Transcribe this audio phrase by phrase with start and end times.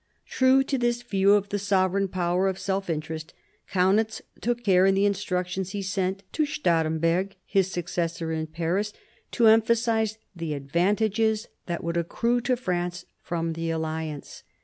[0.25, 3.35] True to his view of the sovereign power of self interest,
[3.71, 8.93] Kaunitz took care in the instructions he sent to Stahremberg, his successor in Paris,
[9.33, 14.41] to emphasise the advantages that would accrue to France from the alliance.